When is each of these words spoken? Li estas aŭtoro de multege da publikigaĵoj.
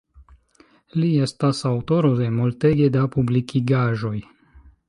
Li 1.01 1.09
estas 1.25 1.61
aŭtoro 1.71 2.13
de 2.21 2.31
multege 2.39 2.91
da 2.97 3.07
publikigaĵoj. 3.17 4.19